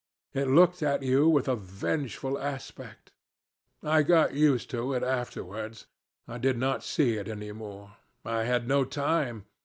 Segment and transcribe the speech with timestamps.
[0.33, 3.11] It looked at you with a vengeful aspect.
[3.83, 5.85] I got used to it afterwards;
[6.27, 9.45] I did not see it any more; I had no time.